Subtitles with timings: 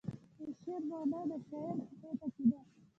[0.37, 2.59] د شعر معنی د شاعر په خیټه کې ده.